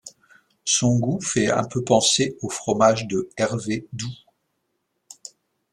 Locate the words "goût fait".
0.97-1.51